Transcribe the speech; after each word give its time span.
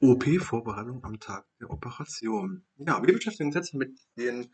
OP-Vorbereitung 0.00 1.02
am 1.04 1.18
Tag 1.20 1.44
der 1.60 1.70
Operation. 1.70 2.64
Ja, 2.76 3.04
wir 3.04 3.14
beschäftigen 3.14 3.48
uns 3.48 3.56
jetzt 3.56 3.74
mit 3.74 3.98
den 4.16 4.48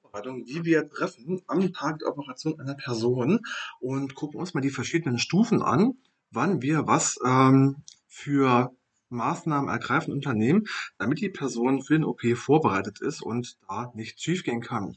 Vorbereitungen, 0.00 0.44
die 0.44 0.64
wir 0.64 0.88
treffen 0.88 1.42
am 1.46 1.72
Tag 1.72 1.98
der 1.98 2.08
Operation 2.08 2.58
einer 2.58 2.74
Person 2.74 3.40
und 3.80 4.14
gucken 4.14 4.40
uns 4.40 4.54
mal 4.54 4.60
die 4.60 4.70
verschiedenen 4.70 5.18
Stufen 5.18 5.62
an, 5.62 5.98
wann 6.30 6.62
wir 6.62 6.86
was 6.86 7.18
ähm, 7.24 7.82
für 8.06 8.74
Maßnahmen 9.10 9.68
ergreifen 9.68 10.12
unternehmen, 10.12 10.66
damit 10.98 11.20
die 11.20 11.30
Person 11.30 11.82
für 11.82 11.94
den 11.94 12.04
OP 12.04 12.22
vorbereitet 12.34 13.00
ist 13.00 13.22
und 13.22 13.58
da 13.68 13.92
nichts 13.94 14.22
schiefgehen 14.22 14.60
kann. 14.60 14.96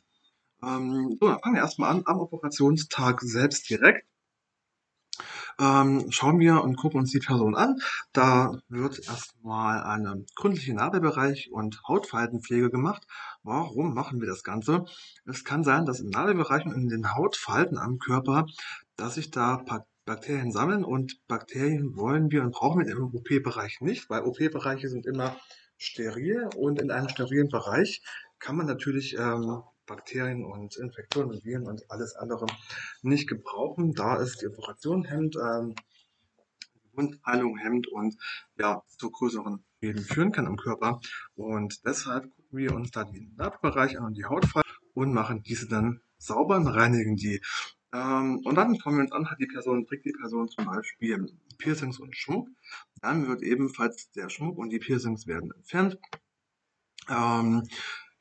Ähm, 0.63 1.17
so, 1.19 1.27
dann 1.27 1.39
fangen 1.39 1.55
wir 1.55 1.61
erstmal 1.61 1.91
an 1.91 2.03
am 2.05 2.19
Operationstag 2.19 3.21
selbst 3.21 3.69
direkt 3.69 4.05
ähm, 5.61 6.07
schauen 6.09 6.39
wir 6.39 6.63
und 6.63 6.75
gucken 6.75 6.99
uns 6.99 7.11
die 7.11 7.19
Person 7.19 7.55
an. 7.55 7.79
Da 8.13 8.59
wird 8.67 9.07
erstmal 9.07 9.83
eine 9.83 10.25
gründliche 10.35 10.73
Nadelbereich 10.73 11.51
und 11.51 11.81
Hautfaltenpflege 11.87 12.71
gemacht. 12.71 13.05
Warum 13.43 13.93
machen 13.93 14.19
wir 14.19 14.27
das 14.27 14.43
Ganze? 14.43 14.85
Es 15.25 15.43
kann 15.45 15.63
sein, 15.63 15.85
dass 15.85 15.99
im 15.99 16.09
Nadelbereich 16.09 16.65
und 16.65 16.73
in 16.73 16.89
den 16.89 17.13
Hautfalten 17.13 17.77
am 17.77 17.99
Körper, 17.99 18.47
dass 18.95 19.15
sich 19.15 19.29
da 19.29 19.63
Bakterien 20.05 20.51
sammeln 20.51 20.83
und 20.83 21.25
Bakterien 21.27 21.95
wollen 21.95 22.31
wir 22.31 22.41
und 22.41 22.51
brauchen 22.51 22.83
wir 22.83 22.91
im 22.91 23.13
OP-Bereich 23.13 23.81
nicht, 23.81 24.09
weil 24.09 24.23
OP-Bereiche 24.23 24.89
sind 24.89 25.05
immer 25.05 25.37
steril 25.77 26.49
und 26.55 26.81
in 26.81 26.91
einem 26.91 27.09
sterilen 27.09 27.49
Bereich 27.49 28.01
kann 28.39 28.55
man 28.55 28.65
natürlich 28.65 29.15
ähm, 29.17 29.61
Bakterien 29.91 30.45
und 30.45 30.77
Infektionen 30.77 31.31
und 31.31 31.43
Viren 31.43 31.67
und 31.67 31.91
alles 31.91 32.15
andere 32.15 32.45
nicht 33.01 33.27
gebrauchen, 33.27 33.93
da 33.93 34.21
es 34.21 34.37
die 34.37 34.47
Operation 34.47 35.03
hemmt, 35.03 35.35
ähm, 35.35 35.75
Wundheilung 36.93 37.57
hemmt 37.57 37.87
und 37.87 38.15
ja, 38.57 38.83
zu 38.87 39.11
größeren 39.11 39.63
Schäden 39.79 40.03
führen 40.03 40.31
kann 40.31 40.47
am 40.47 40.55
Körper. 40.55 41.01
Und 41.35 41.85
deshalb 41.85 42.29
gucken 42.29 42.57
wir 42.57 42.73
uns 42.73 42.91
da 42.91 43.03
den 43.03 43.35
Nabelbereich 43.35 43.97
an 43.99 44.05
und 44.05 44.17
die 44.17 44.25
Hautfalten 44.25 44.71
und 44.93 45.13
machen 45.13 45.43
diese 45.43 45.67
dann 45.67 45.99
sauber 46.17 46.55
und 46.55 46.67
reinigen 46.67 47.17
die. 47.17 47.41
Ähm, 47.93 48.39
und 48.45 48.55
dann 48.55 48.77
kommen 48.77 48.97
wir 48.97 49.03
uns 49.03 49.11
an, 49.11 49.29
hat 49.29 49.39
die 49.39 49.47
Person, 49.47 49.85
trägt 49.85 50.05
die 50.05 50.13
Person 50.13 50.47
zum 50.47 50.65
Beispiel 50.65 51.33
Piercings 51.57 51.99
und 51.99 52.15
Schmuck. 52.15 52.47
Dann 53.01 53.27
wird 53.27 53.41
ebenfalls 53.41 54.09
der 54.11 54.29
Schmuck 54.29 54.57
und 54.57 54.69
die 54.69 54.79
Piercings 54.79 55.27
werden 55.27 55.51
entfernt. 55.51 55.97
Ähm, 57.09 57.63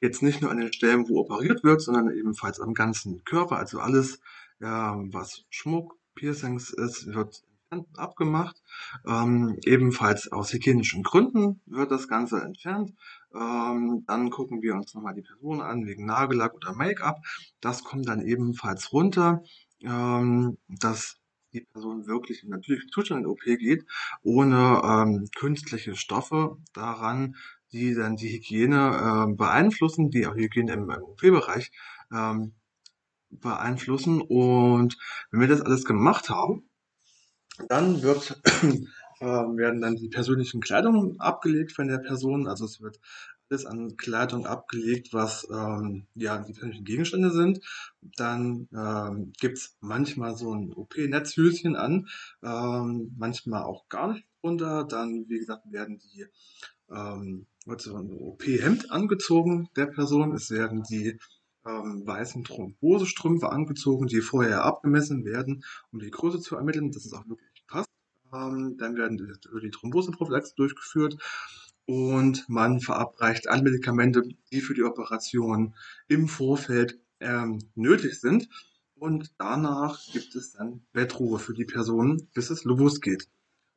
Jetzt 0.01 0.23
nicht 0.23 0.41
nur 0.41 0.51
an 0.51 0.59
den 0.59 0.73
Stellen, 0.73 1.09
wo 1.09 1.21
operiert 1.21 1.63
wird, 1.63 1.81
sondern 1.81 2.11
ebenfalls 2.11 2.61
am 2.61 2.75
ganzen 2.75 3.25
Körper. 3.25 3.57
Also 3.59 3.81
alles, 3.81 4.21
ja, 4.61 4.97
was 5.11 5.45
Schmuck, 5.51 5.99
Piercings 6.15 6.71
ist, 6.71 7.07
wird 7.07 7.43
abgemacht. 7.97 8.63
Ähm, 9.07 9.59
ebenfalls 9.65 10.33
aus 10.33 10.53
hygienischen 10.53 11.03
Gründen 11.03 11.61
wird 11.67 11.91
das 11.91 12.09
Ganze 12.09 12.41
entfernt. 12.41 12.93
Ähm, 13.35 14.05
dann 14.07 14.31
gucken 14.31 14.63
wir 14.63 14.75
uns 14.75 14.95
nochmal 14.95 15.15
die 15.15 15.23
Person 15.23 15.61
an, 15.61 15.87
wegen 15.87 16.05
Nagellack 16.05 16.55
oder 16.55 16.75
Make-up. 16.75 17.19
Das 17.61 17.85
kommt 17.85 18.09
dann 18.09 18.23
ebenfalls 18.23 18.93
runter, 18.93 19.43
ähm, 19.83 20.59
dass 20.69 21.19
die 21.53 21.61
Person 21.61 22.07
wirklich 22.07 22.45
in 22.45 22.51
natürlichen 22.51 22.91
Zustand 22.91 23.23
in 23.23 23.27
OP 23.27 23.43
geht, 23.43 23.85
ohne 24.23 24.83
ähm, 24.85 25.29
künstliche 25.37 25.97
Stoffe 25.97 26.57
daran, 26.73 27.37
die 27.73 27.95
dann 27.95 28.17
die 28.17 28.29
Hygiene 28.29 29.29
äh, 29.31 29.35
beeinflussen, 29.35 30.11
die 30.11 30.27
auch 30.27 30.35
Hygiene 30.35 30.73
im, 30.73 30.91
OP-Bereich 30.91 31.71
ähm, 32.13 32.53
beeinflussen. 33.31 34.21
Und 34.21 34.97
wenn 35.31 35.41
wir 35.41 35.49
das 35.49 35.61
alles 35.61 35.85
gemacht 35.85 36.31
haben, 36.31 36.69
dann 37.69 38.03
wird, 38.03 38.41
äh, 39.21 39.25
werden 39.25 39.81
dann 39.81 39.97
die 39.97 40.09
persönlichen 40.09 40.61
Kleidungen 40.61 41.21
abgelegt 41.21 41.73
von 41.73 41.89
der 41.89 41.99
Person. 41.99 42.49
Also 42.49 42.65
es 42.65 42.81
wird 42.81 42.99
alles 43.51 43.67
an 43.67 43.97
Kleidung 43.97 44.47
abgelegt, 44.47 45.13
was 45.13 45.47
ähm, 45.51 46.07
ja 46.15 46.39
die 46.39 46.53
persönlichen 46.53 46.85
Gegenstände 46.85 47.31
sind. 47.31 47.61
Dann 48.01 48.69
ähm, 48.73 49.33
gibt's 49.39 49.77
manchmal 49.81 50.37
so 50.37 50.55
ein 50.55 50.73
OP-Netzhöschen 50.73 51.77
an, 51.77 52.09
ähm, 52.43 53.15
manchmal 53.19 53.63
auch 53.63 53.89
gar 53.89 54.13
nicht 54.13 54.27
drunter. 54.41 54.85
Dann, 54.85 55.27
wie 55.29 55.39
gesagt, 55.39 55.71
werden 55.71 55.99
die 55.99 56.27
ähm, 56.91 57.47
wird 57.67 57.81
so 57.81 57.97
ein 57.97 58.11
OP-Hemd 58.11 58.91
angezogen 58.91 59.69
der 59.77 59.87
Person. 59.87 60.35
Es 60.35 60.51
werden 60.51 60.83
die 60.83 61.19
ähm, 61.67 62.07
weißen 62.07 62.45
Thrombosestrümpfe 62.45 63.51
angezogen, 63.51 64.07
die 64.07 64.21
vorher 64.21 64.65
abgemessen 64.65 65.25
werden, 65.25 65.65
um 65.93 65.99
die 65.99 66.11
Größe 66.11 66.41
zu 66.41 66.57
ermitteln, 66.57 66.91
dass 66.91 67.05
es 67.05 67.13
auch 67.13 67.27
wirklich 67.29 67.67
passt. 67.67 67.91
Ähm, 68.33 68.77
dann 68.79 68.97
werden 68.97 69.19
die, 69.19 69.61
die 69.61 69.71
Thromboseprophylaxe 69.71 70.55
durchgeführt 70.57 71.17
und 71.87 72.49
man 72.49 72.81
verabreicht 72.81 73.49
alle 73.49 73.63
Medikamente, 73.63 74.23
die 74.53 74.61
für 74.61 74.75
die 74.75 74.85
Operation 74.85 75.75
im 76.09 76.29
Vorfeld 76.29 77.01
ähm, 77.19 77.59
nötig 77.75 78.21
sind. 78.21 78.49
Und 78.95 79.33
danach 79.39 80.01
gibt 80.13 80.35
es 80.37 80.53
dann 80.53 80.87
Bettruhe 80.93 81.39
für 81.39 81.55
die 81.55 81.65
Person, 81.65 82.29
bis 82.35 82.51
es 82.51 82.65
losgeht. 82.65 83.29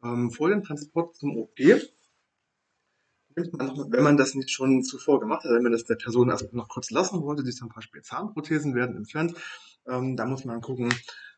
Ähm, 0.03 0.31
vor 0.31 0.49
dem 0.49 0.63
Transport 0.63 1.15
zum 1.15 1.37
OP 1.37 1.57
wenn 3.35 4.03
man 4.03 4.17
das 4.17 4.35
nicht 4.35 4.51
schon 4.51 4.83
zuvor 4.83 5.19
gemacht 5.19 5.43
hat, 5.43 5.51
wenn 5.51 5.63
man 5.63 5.71
das 5.71 5.85
der 5.85 5.95
Person 5.95 6.29
erst 6.29 6.53
noch 6.53 6.69
kurz 6.69 6.91
lassen 6.91 7.21
wollte, 7.21 7.43
die 7.43 7.51
zum 7.51 7.69
Beispiel 7.69 8.01
Zahnprothesen 8.01 8.75
werden 8.75 8.95
entfernt, 8.95 9.33
ähm, 9.87 10.15
da 10.15 10.25
muss 10.25 10.45
man 10.45 10.61
gucken, 10.61 10.93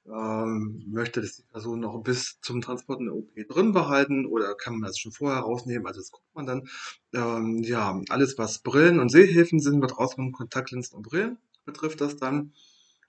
ähm, 0.07 0.83
möchte 0.87 1.21
das 1.21 1.37
die 1.37 1.43
Person 1.43 1.79
noch 1.79 1.99
bis 2.03 2.39
zum 2.41 2.61
Transport 2.61 2.99
in 2.99 3.05
der 3.07 3.15
OP 3.15 3.33
drin 3.47 3.71
behalten 3.71 4.25
oder 4.25 4.55
kann 4.55 4.73
man 4.73 4.87
das 4.87 4.99
schon 4.99 5.11
vorher 5.11 5.41
rausnehmen? 5.41 5.87
Also 5.87 5.99
das 5.99 6.11
guckt 6.11 6.35
man 6.35 6.45
dann. 6.45 6.67
Ähm, 7.13 7.63
ja, 7.63 7.99
alles 8.09 8.37
was 8.37 8.59
Brillen 8.59 8.99
und 8.99 9.09
Sehhilfen 9.09 9.59
sind, 9.59 9.81
wird 9.81 9.97
rausgenommen, 9.97 10.33
Kontaktlinsen 10.33 10.97
und 10.97 11.03
Brillen 11.03 11.37
betrifft 11.65 12.01
das 12.01 12.17
dann. 12.17 12.53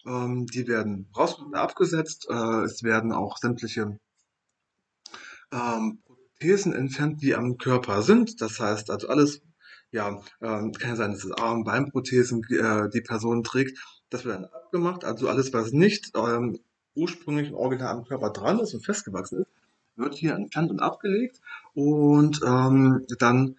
Ähm, 0.06 0.46
die 0.46 0.66
werden 0.68 1.08
rausgenommen, 1.14 1.56
abgesetzt. 1.56 2.28
Äh, 2.30 2.62
es 2.62 2.82
werden 2.82 3.12
auch 3.12 3.36
sämtliche 3.36 3.98
ähm, 5.52 5.98
Prothesen 6.38 6.74
entfernt, 6.74 7.22
die 7.22 7.34
am 7.34 7.56
Körper 7.56 8.02
sind. 8.02 8.40
Das 8.40 8.60
heißt 8.60 8.90
also 8.90 9.08
alles, 9.08 9.40
ja, 9.90 10.20
ähm, 10.42 10.72
kann 10.72 10.96
sein, 10.96 11.12
dass 11.12 11.24
es 11.24 11.32
Arm, 11.32 11.64
Beinprothesen 11.64 12.42
äh, 12.50 12.90
die 12.90 13.00
Person 13.00 13.42
trägt. 13.42 13.78
Das 14.10 14.24
wird 14.24 14.36
dann 14.36 14.44
abgemacht. 14.44 15.04
Also 15.04 15.28
alles, 15.28 15.52
was 15.52 15.72
nicht 15.72 16.12
ähm, 16.14 16.58
ursprünglich 16.94 17.48
im 17.48 17.54
Original 17.54 17.96
am 17.96 18.04
Körper 18.04 18.30
dran 18.30 18.58
ist 18.60 18.74
und 18.74 18.84
festgewachsen 18.84 19.40
ist, 19.40 19.48
wird 19.96 20.14
hier 20.14 20.34
entfernt 20.34 20.70
und 20.70 20.80
abgelegt. 20.80 21.40
Und 21.74 22.40
ähm, 22.46 23.06
dann 23.18 23.56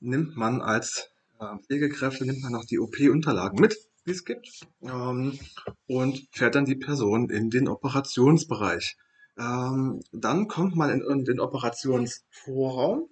nimmt 0.00 0.36
man 0.36 0.60
als 0.60 1.10
äh, 1.40 1.56
Pflegekräfte 1.66 2.26
nimmt 2.26 2.42
man 2.42 2.52
noch 2.52 2.66
die 2.66 2.78
OP-Unterlagen 2.78 3.58
mit, 3.58 3.76
die 4.06 4.10
es 4.10 4.24
gibt, 4.24 4.66
ähm, 4.82 5.38
und 5.86 6.28
fährt 6.30 6.56
dann 6.56 6.66
die 6.66 6.76
Person 6.76 7.30
in 7.30 7.48
den 7.48 7.68
Operationsbereich. 7.68 8.96
Ähm, 9.38 10.00
dann 10.12 10.48
kommt 10.48 10.76
man 10.76 10.90
in, 10.90 11.00
in 11.02 11.24
den 11.24 11.40
Operationsvorraum. 11.40 13.08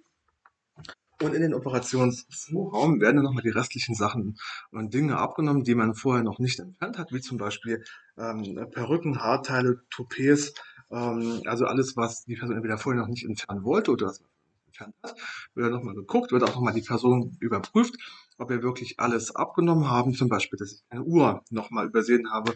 Und 1.21 1.35
in 1.35 1.41
den 1.43 1.53
Operationsvorraum 1.53 2.99
werden 2.99 3.17
dann 3.17 3.25
nochmal 3.25 3.43
die 3.43 3.49
restlichen 3.49 3.93
Sachen 3.93 4.39
und 4.71 4.91
Dinge 4.91 5.17
abgenommen, 5.17 5.63
die 5.63 5.75
man 5.75 5.93
vorher 5.93 6.23
noch 6.23 6.39
nicht 6.39 6.59
entfernt 6.59 6.97
hat, 6.97 7.11
wie 7.11 7.21
zum 7.21 7.37
Beispiel 7.37 7.83
ähm, 8.17 8.67
Perücken, 8.71 9.21
Haarteile, 9.21 9.83
Toupets, 9.91 10.53
ähm, 10.89 11.41
also 11.45 11.65
alles, 11.65 11.95
was 11.95 12.25
die 12.25 12.35
Person 12.35 12.55
entweder 12.55 12.77
vorher 12.77 13.01
noch 13.01 13.07
nicht 13.07 13.25
entfernen 13.25 13.63
wollte 13.63 13.91
oder 13.91 14.07
was 14.07 14.23
entfernt 14.67 14.95
hat, 15.03 15.15
wird 15.53 15.65
dann 15.65 15.73
nochmal 15.73 15.95
geguckt, 15.95 16.31
wird 16.31 16.43
auch 16.43 16.55
nochmal 16.55 16.73
die 16.73 16.81
Person 16.81 17.37
überprüft, 17.39 17.95
ob 18.37 18.49
wir 18.49 18.63
wirklich 18.63 18.99
alles 18.99 19.35
abgenommen 19.35 19.89
haben, 19.89 20.13
zum 20.13 20.27
Beispiel, 20.27 20.57
dass 20.57 20.73
ich 20.73 20.83
eine 20.89 21.03
Uhr 21.03 21.43
nochmal 21.49 21.85
übersehen 21.85 22.31
habe 22.31 22.55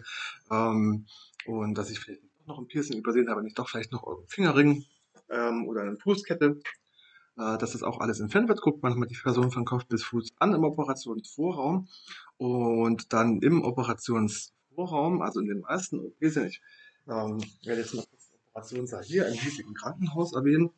ähm, 0.50 1.06
und 1.46 1.78
dass 1.78 1.90
ich 1.90 2.00
vielleicht 2.00 2.25
noch 2.46 2.58
ein 2.58 2.66
Piercing 2.66 2.98
übersehen 2.98 3.28
habe, 3.28 3.42
nicht 3.42 3.58
doch 3.58 3.68
vielleicht 3.68 3.92
noch 3.92 4.04
euren 4.04 4.26
Fingerring 4.26 4.84
ähm, 5.28 5.66
oder 5.66 5.82
eine 5.82 5.96
Fußkette, 5.96 6.60
äh, 7.36 7.58
das 7.58 7.82
auch 7.82 8.00
alles 8.00 8.20
entfernt 8.20 8.48
wird. 8.48 8.60
Guckt 8.60 8.82
man 8.82 8.98
mal 8.98 9.06
die 9.06 9.16
Person 9.16 9.50
von 9.50 9.64
Kopf 9.64 9.86
bis 9.86 10.04
Fuß 10.04 10.34
an 10.38 10.54
im 10.54 10.64
Operationsvorraum 10.64 11.88
und 12.36 13.12
dann 13.12 13.40
im 13.40 13.62
Operationsvorraum, 13.62 15.22
also 15.22 15.40
in 15.40 15.46
den 15.46 15.60
meisten 15.60 16.00
OPs, 16.00 16.36
ich 16.36 16.60
ähm, 17.08 17.42
werde 17.64 17.82
jetzt 17.82 17.92
kurz 17.92 18.28
den 18.30 18.40
Operationssaal 18.50 19.04
hier 19.04 19.26
im 19.28 19.34
hiesigen 19.34 19.74
Krankenhaus 19.74 20.32
erwähnen, 20.32 20.70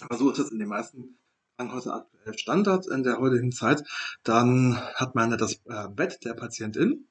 aber 0.00 0.16
so 0.16 0.30
ist 0.30 0.38
es 0.38 0.50
in 0.50 0.58
den 0.58 0.68
meisten 0.68 1.18
Krankenhäusern 1.56 2.00
aktuell 2.00 2.38
Standard 2.38 2.86
in 2.86 3.02
der 3.02 3.18
heutigen 3.18 3.52
Zeit. 3.52 3.84
Dann 4.24 4.76
hat 4.94 5.14
man 5.14 5.36
das 5.36 5.60
äh, 5.66 5.88
Bett 5.88 6.24
der 6.24 6.34
Patientin 6.34 7.06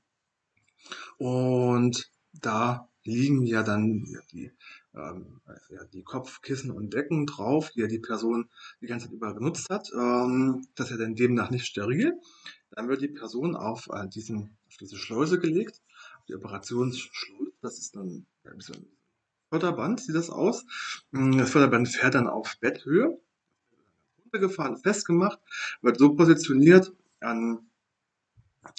und 1.18 2.10
da 2.33 2.89
liegen 3.03 3.45
ja 3.45 3.63
dann 3.63 4.06
die, 4.31 4.51
ähm, 4.95 5.42
ja, 5.69 5.83
die 5.86 6.03
Kopfkissen 6.03 6.71
und 6.71 6.94
Decken 6.94 7.25
drauf, 7.25 7.71
die 7.71 7.81
ja 7.81 7.88
die 7.88 8.00
Person 8.00 8.50
die 8.81 8.88
ganze 8.88 9.07
Zeit 9.07 9.15
über 9.15 9.33
genutzt 9.33 9.69
hat. 9.69 9.89
Ähm, 9.94 10.68
das 10.75 10.88
ist 10.88 10.92
ja 10.92 10.98
dann 10.98 11.15
demnach 11.15 11.50
nicht 11.50 11.65
steril. 11.65 12.13
Dann 12.71 12.88
wird 12.88 13.01
die 13.01 13.09
Person 13.09 13.56
auf, 13.56 13.89
äh, 13.92 14.07
diesen, 14.07 14.57
auf 14.68 14.77
diese 14.77 14.98
Schleuse 14.98 15.39
gelegt, 15.39 15.81
auf 16.19 16.25
die 16.25 16.36
Operationsschleuse. 16.36 17.51
Das 17.62 17.77
ist 17.77 17.95
dann 17.95 18.25
ja, 18.44 18.51
ein 18.51 18.57
bisschen 18.57 18.88
Förderband, 19.50 20.00
sieht 20.00 20.15
das 20.15 20.30
aus. 20.30 20.65
Mm, 21.12 21.38
das 21.38 21.51
Förderband 21.51 21.89
fährt 21.89 22.15
dann 22.15 22.27
auf 22.27 22.57
Betthöhe. 22.59 23.19
runtergefahren, 24.24 24.77
festgemacht, 24.77 25.39
wird 25.81 26.00
so 26.00 26.15
positioniert 26.15 26.94
an 27.19 27.69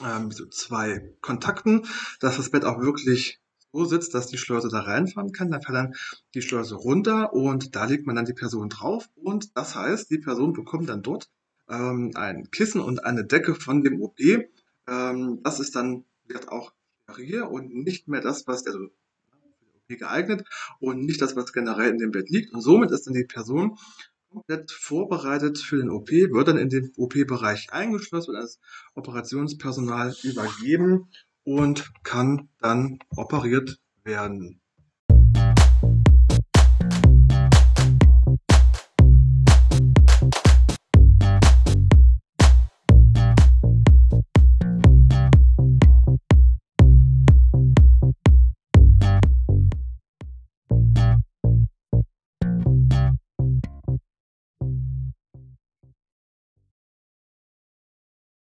ähm, 0.03 0.31
so 0.31 0.47
zwei 0.47 1.15
Kontakten, 1.21 1.87
dass 2.21 2.37
das 2.37 2.51
Bett 2.51 2.65
auch 2.65 2.81
wirklich 2.81 3.42
so 3.73 3.85
sitzt, 3.85 4.15
dass 4.15 4.27
die 4.27 4.39
Schleuse 4.39 4.69
da 4.69 4.81
reinfahren 4.81 5.33
kann. 5.33 5.51
Dann 5.51 5.63
fällt 5.63 5.77
dann 5.77 5.95
die 6.35 6.43
Schleuse 6.43 6.75
runter 6.75 7.33
und 7.33 7.75
da 7.75 7.85
legt 7.87 8.07
man 8.07 8.17
dann 8.17 8.27
die 8.27 8.35
Person 8.35 8.69
drauf. 8.69 9.09
Und 9.17 9.57
das 9.57 9.75
heißt, 9.75 10.11
die 10.11 10.19
Person 10.19 10.53
bekommt 10.53 10.89
dann 10.89 11.03
dort 11.03 11.31
ähm, 11.69 12.13
ein 12.15 12.51
Kissen 12.51 12.81
und 12.81 13.05
eine 13.05 13.25
Decke 13.25 13.55
von 13.55 13.83
dem 13.83 14.01
OP. 14.01 14.21
Ähm, 14.21 15.41
das 15.43 15.61
ist 15.61 15.75
dann 15.75 16.05
wird 16.27 16.49
auch 16.49 16.73
steril 17.05 17.43
und 17.43 17.75
nicht 17.75 18.09
mehr 18.09 18.21
das, 18.21 18.47
was 18.47 18.67
also 18.67 18.79
OP 18.79 19.99
geeignet 19.99 20.45
und 20.81 21.05
nicht 21.05 21.21
das, 21.21 21.37
was 21.37 21.53
generell 21.53 21.91
in 21.91 21.99
dem 21.99 22.11
Bett 22.11 22.31
liegt. 22.31 22.53
Und 22.53 22.61
somit 22.61 22.91
ist 22.91 23.07
dann 23.07 23.15
die 23.15 23.25
Person 23.25 23.79
komplett 24.31 24.71
vorbereitet 24.71 25.59
für 25.59 25.77
den 25.77 25.91
OP, 25.91 26.11
wird 26.11 26.49
dann 26.49 26.57
in 26.57 26.71
den 26.71 26.93
OP-Bereich 26.97 27.73
eingeschlossen, 27.73 28.33
wird 28.33 28.43
als 28.43 28.61
Operationspersonal 28.95 30.15
übergeben 30.23 31.09
und 31.45 31.93
kann 32.05 32.49
dann 32.61 32.99
operiert 33.17 33.81
werden. 34.05 34.61